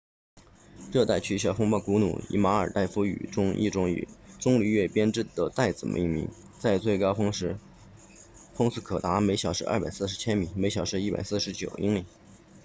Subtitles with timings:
[0.91, 4.07] 热带气旋风暴古努以马尔代夫语中一种以
[4.39, 6.27] 棕榈叶编织的袋子命名
[6.57, 7.59] 在最高峰时
[8.55, 12.05] 风速可达每小时240千米每小时149英里